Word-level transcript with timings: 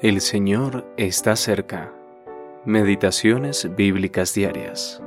El 0.00 0.20
Señor 0.20 0.86
está 0.96 1.34
cerca. 1.34 1.92
Meditaciones 2.64 3.68
bíblicas 3.74 4.32
diarias. 4.32 5.02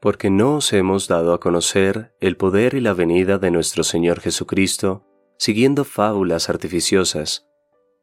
Porque 0.00 0.30
no 0.30 0.56
os 0.56 0.72
hemos 0.72 1.06
dado 1.06 1.32
a 1.32 1.38
conocer 1.38 2.12
el 2.18 2.36
poder 2.36 2.74
y 2.74 2.80
la 2.80 2.92
venida 2.92 3.38
de 3.38 3.52
nuestro 3.52 3.84
Señor 3.84 4.18
Jesucristo 4.18 5.06
siguiendo 5.38 5.84
fábulas 5.84 6.48
artificiosas, 6.48 7.48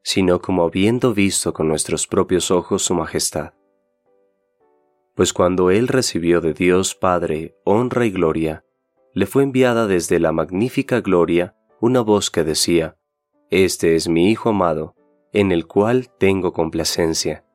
sino 0.02 0.42
como 0.42 0.64
habiendo 0.64 1.14
visto 1.14 1.52
con 1.52 1.68
nuestros 1.68 2.08
propios 2.08 2.52
ojos 2.52 2.84
su 2.84 2.94
majestad. 2.94 3.52
Pues 5.14 5.34
cuando 5.34 5.72
Él 5.72 5.90
recibió 5.90 6.40
de 6.40 6.54
Dios 6.54 6.96
Padre 6.96 7.58
honra 7.66 8.06
y 8.06 8.12
gloria, 8.12 8.64
le 9.14 9.26
fue 9.26 9.44
enviada 9.44 9.88
desde 9.88 10.20
la 10.20 10.32
magnífica 10.32 11.02
gloria 11.02 11.56
una 11.82 12.02
voz 12.02 12.30
que 12.30 12.44
decía, 12.44 12.98
Este 13.50 13.96
es 13.96 14.08
mi 14.08 14.30
Hijo 14.30 14.50
amado, 14.50 14.96
en 15.34 15.52
el 15.52 15.68
cual 15.68 16.10
tengo 16.18 16.54
complacencia. 16.54 17.46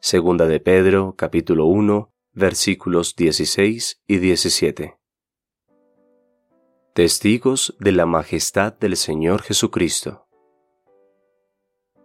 Segunda 0.00 0.46
de 0.46 0.60
Pedro, 0.60 1.14
capítulo 1.16 1.66
1, 1.66 2.12
versículos 2.32 3.16
16 3.16 4.02
y 4.06 4.18
17. 4.18 4.96
Testigos 6.94 7.76
de 7.80 7.92
la 7.92 8.06
majestad 8.06 8.72
del 8.74 8.96
Señor 8.96 9.42
Jesucristo. 9.42 10.26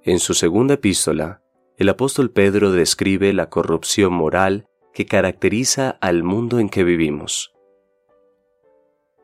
En 0.04 0.20
su 0.20 0.34
segunda 0.34 0.76
epístola, 0.76 1.42
el 1.78 1.90
apóstol 1.90 2.32
Pedro 2.32 2.72
describe 2.72 3.34
la 3.34 3.50
corrupción 3.50 4.14
moral 4.14 4.68
que 4.94 5.06
caracteriza 5.06 5.92
al 6.02 6.24
mundo 6.24 6.60
en 6.60 6.70
que 6.70 6.84
vivimos. 6.84 7.53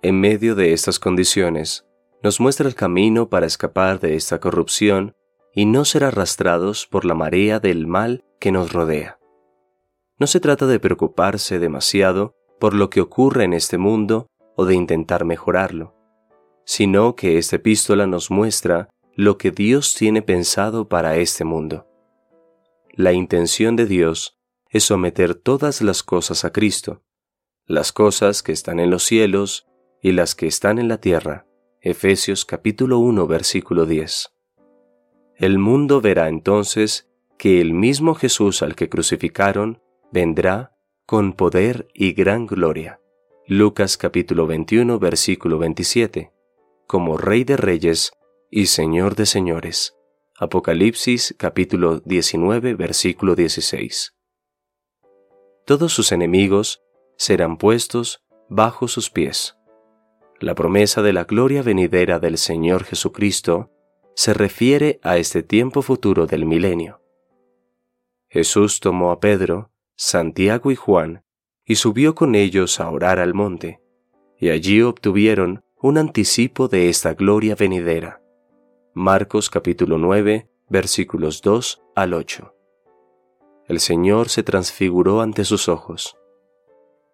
En 0.02 0.21
medio 0.21 0.55
de 0.55 0.71
estas 0.71 0.98
condiciones, 0.98 1.85
nos 2.23 2.39
muestra 2.39 2.70
el 2.70 2.73
camino 2.73 3.27
para 3.27 3.45
escapar 3.45 3.99
de 3.99 4.16
esta 4.16 4.39
corrupción 4.39 5.14
y 5.53 5.66
no 5.66 5.83
ser 5.83 6.05
arrastrados 6.05 6.88
por 6.88 7.03
la 7.03 7.16
marea 7.16 7.59
del 7.59 7.86
mal 7.86 8.23
que 8.39 8.53
nos 8.53 8.72
rodea. 8.72 9.20
No 10.17 10.25
se 10.25 10.39
trata 10.39 10.67
de 10.67 10.80
preocuparse 10.80 11.59
demasiado 11.59 12.33
por 12.61 12.73
lo 12.73 12.89
que 12.89 13.02
ocurre 13.02 13.44
en 13.44 13.52
este 13.52 13.77
mundo 13.77 14.27
o 14.55 14.64
de 14.64 14.73
intentar 14.73 15.25
mejorarlo, 15.25 15.94
sino 16.64 17.17
que 17.17 17.38
esta 17.38 17.58
epístola 17.58 18.08
nos 18.08 18.31
muestra 18.31 18.89
lo 19.16 19.38
que 19.38 19.52
Dios 19.52 19.95
tiene 19.95 20.22
pensado 20.22 20.88
para 20.88 21.17
este 21.17 21.44
mundo. 21.44 21.88
La 22.94 23.11
intención 23.11 23.75
de 23.75 23.86
Dios 23.86 24.38
es 24.70 24.86
someter 24.86 25.36
todas 25.36 25.81
las 25.81 26.03
cosas 26.03 26.45
a 26.45 26.53
Cristo, 26.53 27.02
las 27.66 27.92
cosas 27.92 28.44
que 28.44 28.53
están 28.53 28.80
en 28.80 28.89
los 28.89 29.03
cielos 29.03 29.69
y 30.02 30.11
las 30.14 30.36
que 30.36 30.47
están 30.47 30.80
en 30.80 30.88
la 30.88 31.00
tierra. 31.00 31.45
Efesios 31.81 32.45
capítulo 32.45 33.00
1 33.00 33.28
versículo 33.28 33.86
10. 33.86 34.30
El 35.36 35.58
mundo 35.59 36.02
verá 36.02 36.28
entonces 36.28 37.09
que 37.38 37.61
el 37.61 37.73
mismo 37.73 38.16
Jesús 38.16 38.61
al 38.61 38.75
que 38.75 38.89
crucificaron 38.89 39.81
vendrá 40.11 40.75
con 41.05 41.33
poder 41.33 41.88
y 41.94 42.14
gran 42.14 42.45
gloria. 42.45 43.00
Lucas 43.47 43.97
capítulo 43.97 44.45
21 44.45 45.00
versículo 45.00 45.58
27, 45.58 46.31
como 46.86 47.17
Rey 47.17 47.45
de 47.45 47.58
Reyes 47.58 48.11
y 48.52 48.67
Señor 48.67 49.16
de 49.16 49.25
Señores. 49.25 49.95
Apocalipsis 50.38 51.36
capítulo 51.38 52.00
19 52.05 52.75
versículo 52.75 53.36
16. 53.36 54.14
Todos 55.66 55.94
sus 55.94 56.11
enemigos 56.11 56.81
serán 57.17 57.58
puestos 57.58 58.23
bajo 58.50 58.88
sus 58.88 59.09
pies. 59.09 59.58
La 60.42 60.56
promesa 60.56 61.02
de 61.02 61.12
la 61.12 61.26
gloria 61.26 61.62
venidera 61.62 62.20
del 62.20 62.38
Señor 62.38 62.86
Jesucristo 62.86 63.72
se 64.16 64.34
refiere 64.34 65.02
a 65.04 65.18
este 65.18 65.44
tiempo 65.44 65.82
futuro 65.82 66.28
del 66.28 66.45
milenio. 66.45 67.02
Jesús 68.30 68.80
tomó 68.80 69.11
a 69.11 69.20
Pedro, 69.20 69.70
Santiago 69.98 70.72
y 70.72 70.76
Juan 70.76 71.26
y 71.66 71.76
subió 71.76 72.16
con 72.16 72.36
ellos 72.36 72.80
a 72.80 72.89
orar 72.89 73.20
al 73.20 73.33
monte, 73.33 73.82
y 74.38 74.49
allí 74.49 74.82
obtuvieron 74.82 75.66
un 75.82 75.98
anticipo 75.98 76.70
de 76.70 76.88
esta 76.88 77.16
gloria 77.16 77.55
venidera. 77.55 78.22
Marcos 78.94 79.49
capítulo 79.49 79.98
9 79.98 80.49
versículos 80.70 81.42
2 81.42 81.82
al 81.95 82.14
8. 82.14 82.55
El 83.67 83.82
Señor 83.82 84.30
se 84.30 84.44
transfiguró 84.44 85.20
ante 85.20 85.44
sus 85.44 85.67
ojos. 85.67 86.17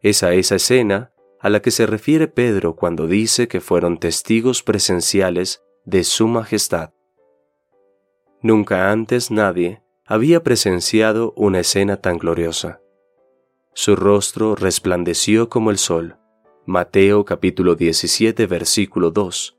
Esa 0.02 0.34
esa 0.34 0.56
escena 0.56 1.12
a 1.45 1.50
la 1.51 1.61
que 1.61 1.69
se 1.69 1.85
refiere 1.85 2.28
Pedro 2.28 2.75
cuando 2.75 3.06
dice 3.06 3.47
que 3.47 3.61
fueron 3.61 4.00
testigos 4.00 4.63
presenciales 4.63 5.61
de 5.85 6.03
su 6.03 6.28
majestad. 6.28 6.89
Nunca 8.41 8.91
antes 8.91 9.29
nadie 9.29 9.84
había 10.07 10.41
presenciado 10.41 11.34
una 11.38 11.59
escena 11.59 11.97
tan 11.97 12.17
gloriosa. 12.17 12.81
Su 13.75 13.95
rostro 13.95 14.55
resplandeció 14.55 15.47
como 15.47 15.69
el 15.69 15.78
sol. 15.78 16.17
Mateo 16.66 17.25
capítulo 17.25 17.75
17 17.75 18.47
versículo 18.47 19.11
2. 19.11 19.55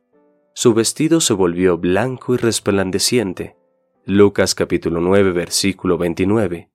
Su 0.54 0.74
vestido 0.74 1.20
se 1.20 1.34
volvió 1.34 1.78
blanco 1.78 2.34
y 2.34 2.38
resplandeciente. 2.38 3.56
Lucas 4.04 4.56
capítulo 4.56 5.00
9 5.00 5.30
versículo 5.30 5.98
29. 5.98 6.68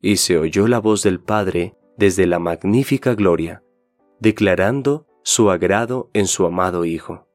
Y 0.00 0.18
se 0.18 0.38
oyó 0.38 0.68
la 0.68 0.78
voz 0.78 1.02
del 1.02 1.18
Padre 1.18 1.74
desde 1.96 2.28
la 2.28 2.38
magnífica 2.38 3.16
gloria 3.16 3.63
declarando 4.24 5.06
su 5.22 5.50
agrado 5.50 6.08
en 6.14 6.26
su 6.26 6.46
amado 6.46 6.86
Hijo. 6.86 7.28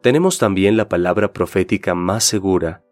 Tenemos 0.00 0.38
también 0.38 0.76
la 0.76 0.88
palabra 0.88 1.32
profética 1.32 1.96
más 1.96 2.22
segura, 2.22 2.84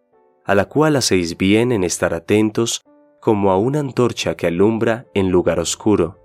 a 0.44 0.56
la 0.56 0.64
cual 0.64 0.96
hacéis 0.96 1.36
bien 1.36 1.70
en 1.70 1.84
estar 1.84 2.12
atentos 2.14 2.82
como 3.20 3.52
a 3.52 3.58
una 3.58 3.78
antorcha 3.78 4.36
que 4.36 4.48
alumbra 4.48 5.06
en 5.14 5.30
lugar 5.30 5.60
oscuro, 5.60 6.18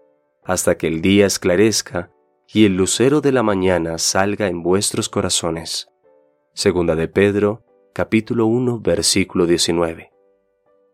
hasta 0.44 0.76
que 0.76 0.88
el 0.88 1.04
día 1.04 1.28
esclarezca 1.28 2.12
y 2.52 2.66
el 2.66 2.76
lucero 2.76 3.22
de 3.22 3.32
la 3.32 3.44
mañana 3.44 4.00
salga 4.00 4.48
en 4.48 4.64
vuestros 4.64 5.08
corazones. 5.08 5.92
Segunda 6.56 6.96
de 6.96 7.08
Pedro, 7.08 7.64
capítulo 7.94 8.48
1, 8.48 8.80
versículo 8.80 9.46
19. 9.46 10.12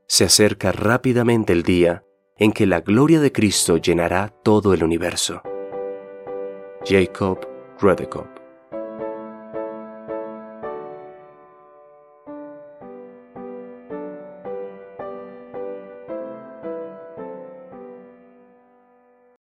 Se 0.05 0.25
acerca 0.25 0.73
rápidamente 0.73 1.53
el 1.53 1.63
día 1.63 2.04
en 2.37 2.51
que 2.51 2.65
la 2.65 2.81
gloria 2.81 3.19
de 3.19 3.31
Cristo 3.31 3.77
llenará 3.77 4.33
todo 4.43 4.73
el 4.73 4.83
universo. 4.83 5.41
Jacob 6.85 7.39
Redekop 7.79 8.34